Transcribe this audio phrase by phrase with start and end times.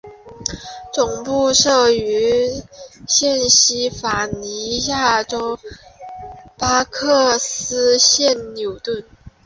[0.91, 2.49] 总部设于
[3.07, 5.59] 宾西法尼亚州
[6.57, 9.05] 巴克斯县纽顿。